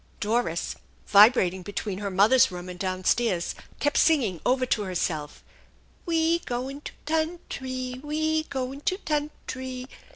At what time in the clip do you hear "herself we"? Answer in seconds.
4.81-6.39